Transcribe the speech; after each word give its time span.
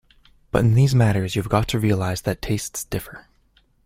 But 0.49 0.65
in 0.65 0.73
these 0.73 0.95
matters 0.95 1.35
you 1.35 1.43
have 1.43 1.51
got 1.51 1.67
to 1.67 1.79
realize 1.79 2.21
that 2.23 2.41
tastes 2.41 2.83
differ. 2.85 3.27